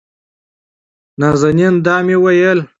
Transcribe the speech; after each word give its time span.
نازنين: 1.19 1.73
دا 1.85 1.95
مې 2.05 2.15
وېل 2.23 2.59